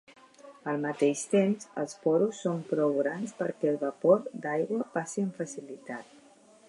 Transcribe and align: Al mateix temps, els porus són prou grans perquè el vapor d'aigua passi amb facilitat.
Al 0.71 0.79
mateix 0.85 1.19
temps, 1.33 1.67
els 1.81 1.93
porus 2.05 2.39
són 2.45 2.63
prou 2.71 2.95
grans 3.01 3.35
perquè 3.43 3.69
el 3.73 3.79
vapor 3.85 4.25
d'aigua 4.47 4.89
passi 4.97 5.27
amb 5.27 5.39
facilitat. 5.43 6.11